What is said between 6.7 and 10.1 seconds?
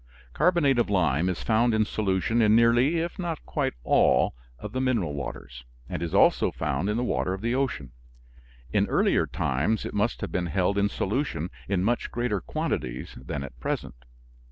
in the water of the ocean. In earlier times it